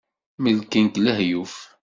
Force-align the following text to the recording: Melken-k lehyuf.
Melken-k 0.41 0.95
lehyuf. 1.05 1.55